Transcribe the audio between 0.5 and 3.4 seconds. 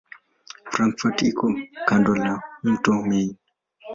Frankfurt iko kando la mto Main.